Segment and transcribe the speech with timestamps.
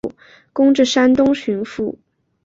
[0.51, 1.93] 官至山东巡抚。